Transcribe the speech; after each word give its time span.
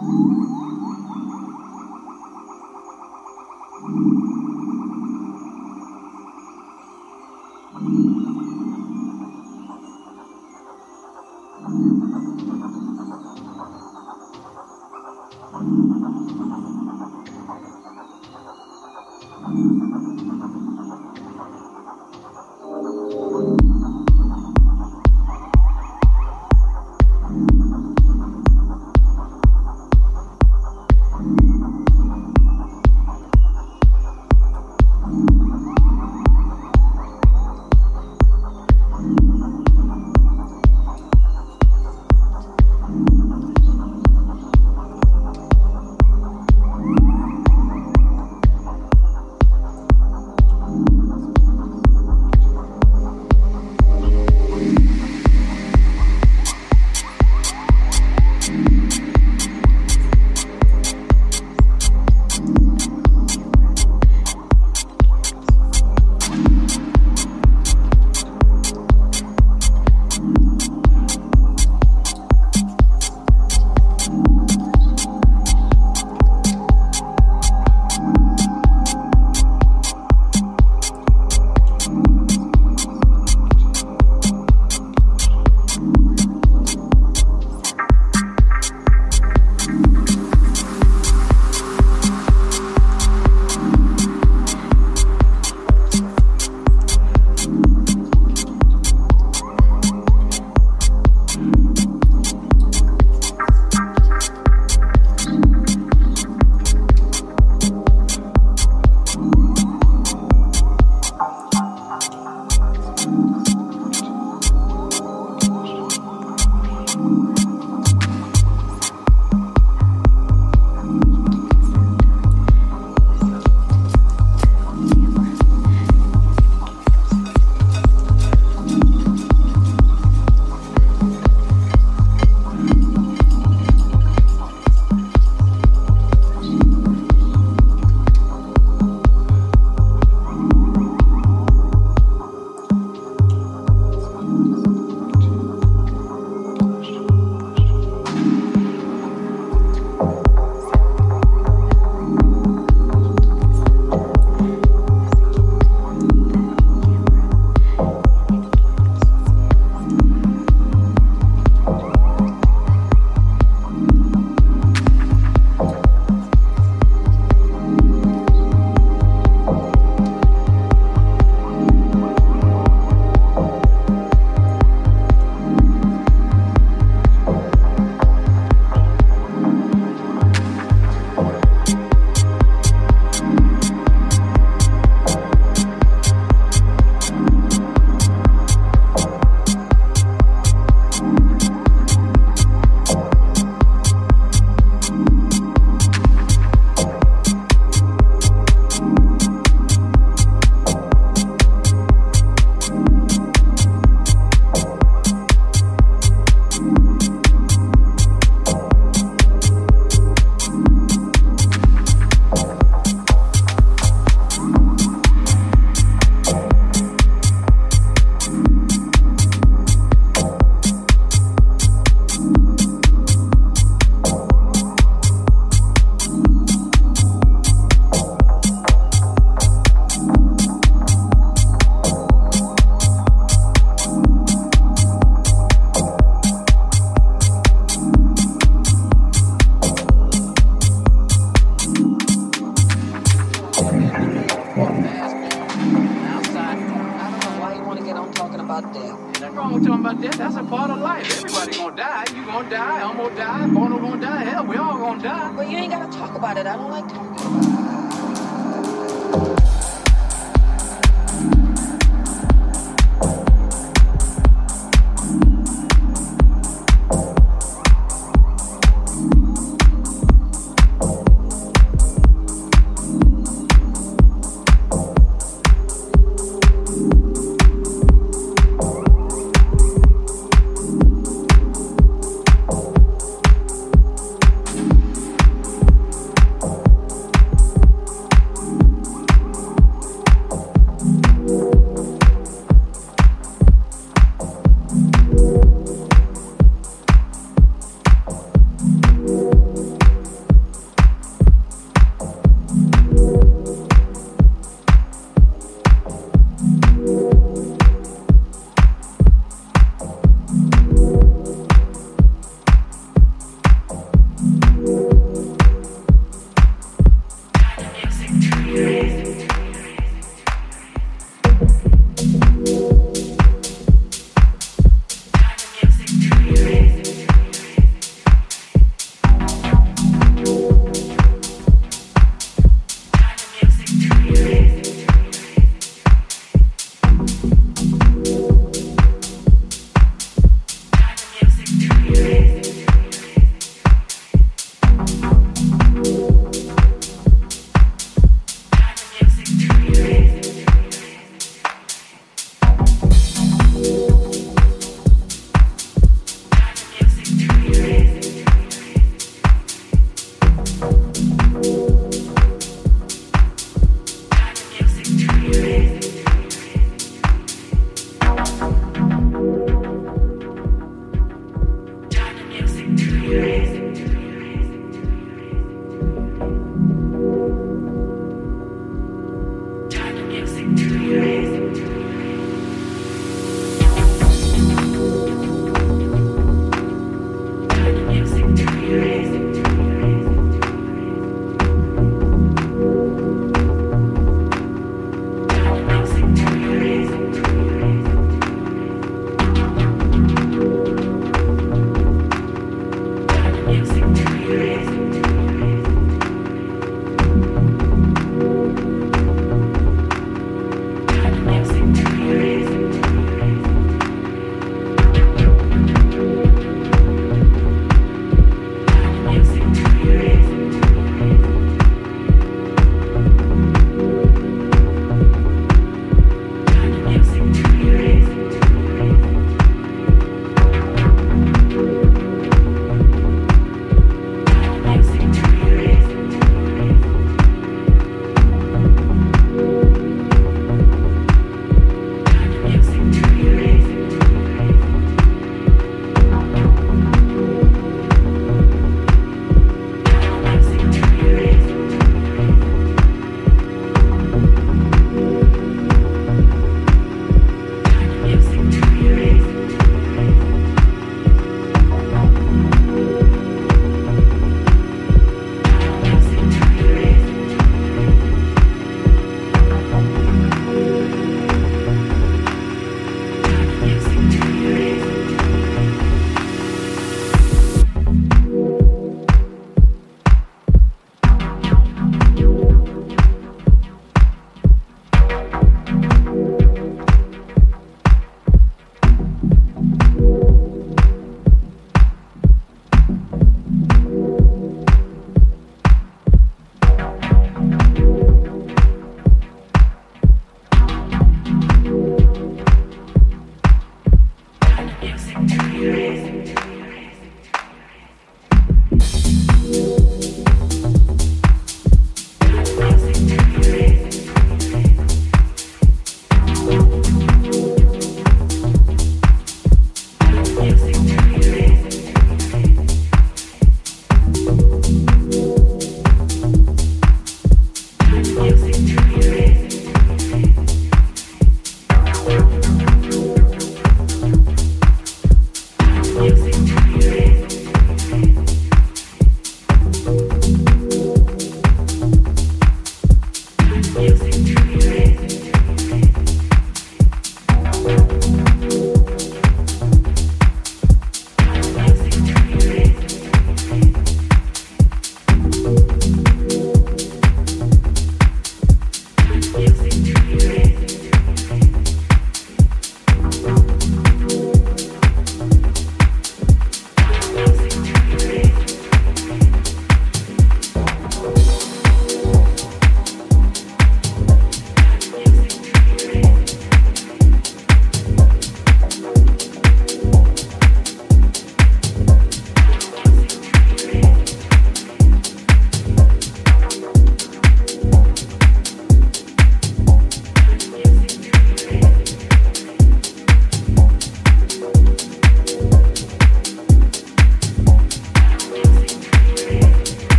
Thank 0.00 0.10
you. 7.80 8.17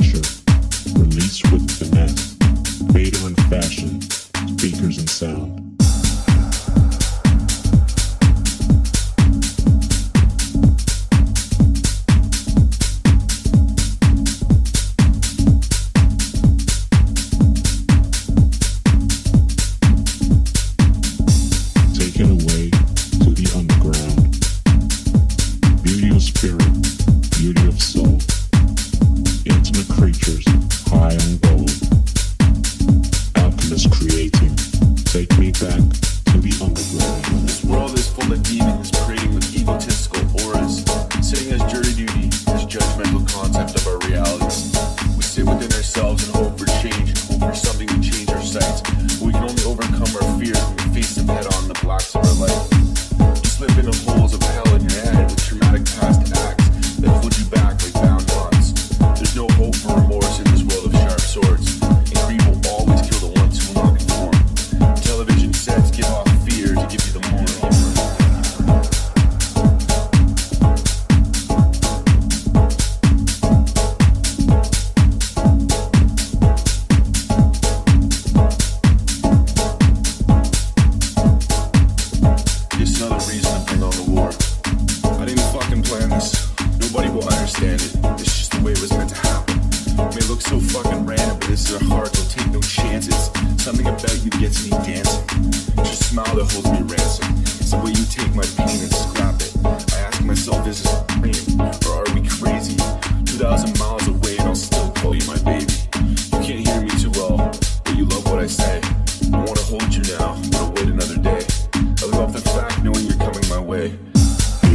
Pressure, 0.00 0.22
release 0.98 1.42
with 1.52 1.89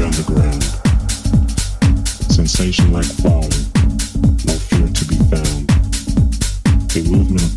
underground. 0.05 0.63
Sensation 2.29 2.93
like 2.93 3.05
falling, 3.05 3.65
no 4.45 4.53
fear 4.53 4.87
to 4.87 5.05
be 5.05 5.17
found. 5.33 5.65
A 6.95 7.01
movement 7.09 7.54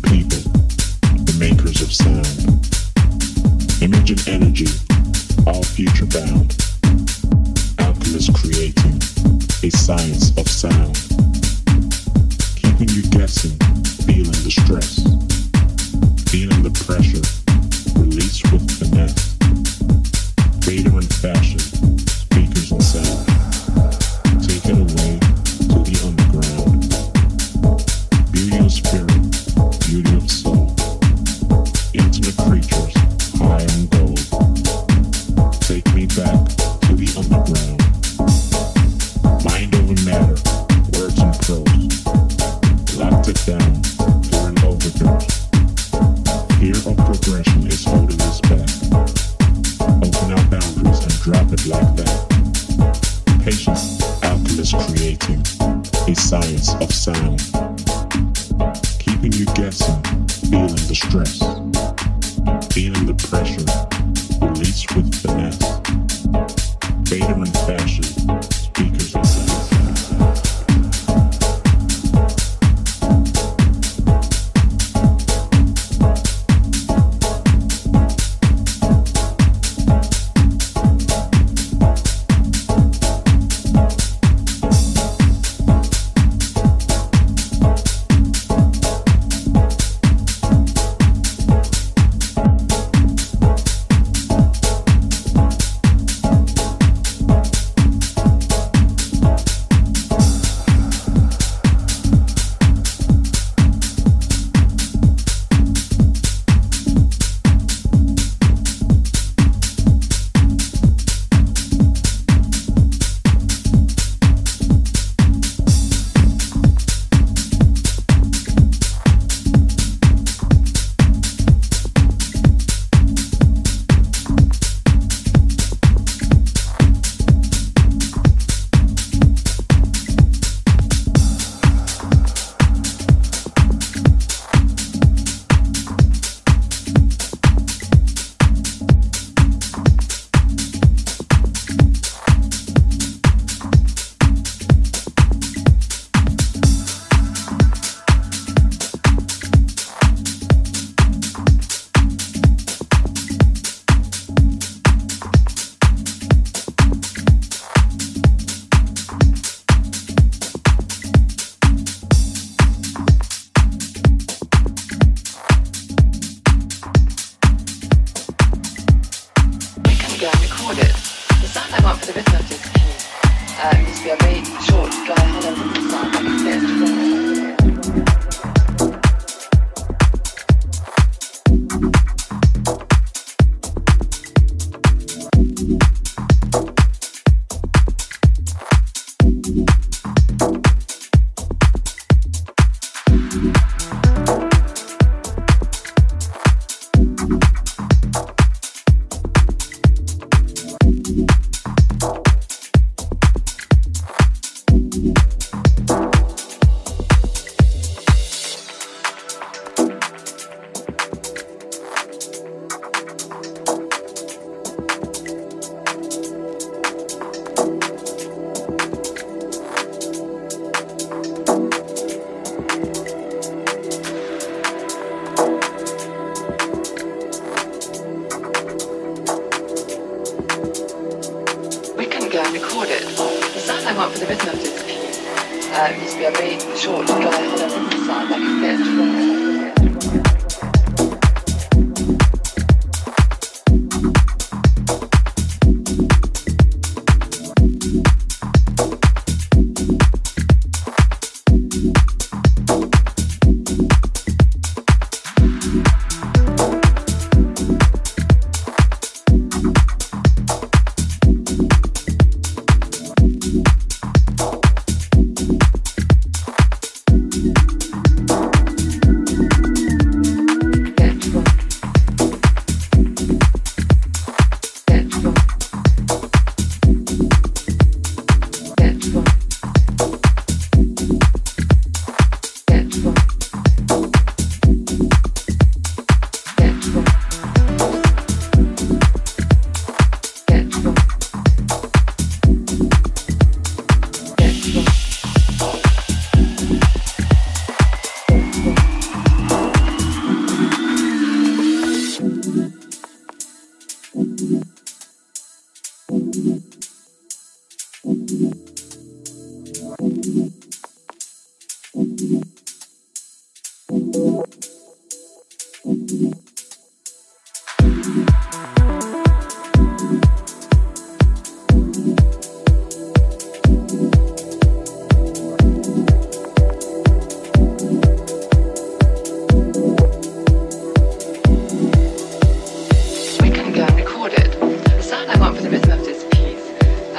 Uh, 235.79 235.87
used 235.91 236.11
to 236.11 236.17
be 236.17 236.25
a 236.25 236.31
really 236.31 236.77
short 236.77 237.07
guy 237.07 237.15
on 237.15 237.89
the 237.89 238.05
side, 238.05 238.29
like 238.29 238.41
a 238.41 238.59
bit 238.59 239.28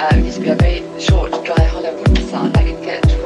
Um, 0.00 0.24
used 0.24 0.38
to 0.38 0.42
be 0.42 0.48
a 0.48 0.54
very 0.54 0.80
short, 0.98 1.30
dry, 1.44 1.62
hollow 1.64 1.94
wooden 1.94 2.16
sound 2.28 2.56
I 2.56 2.64
could 2.64 2.82
get 2.82 3.19